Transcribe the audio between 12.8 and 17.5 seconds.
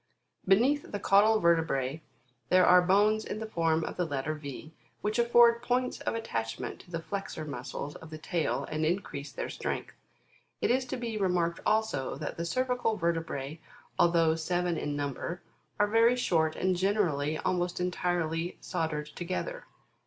vertebra, although seven in num ber, are very short, and generally,